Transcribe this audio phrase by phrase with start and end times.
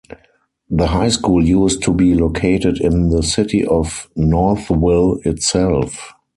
[0.71, 6.13] The high school used to be located in the city of Northville itself.